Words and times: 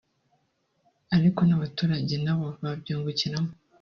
ariko 1.15 1.39
n’abaturage 1.45 2.15
nabo 2.23 2.47
babyungukiramo 2.63 3.51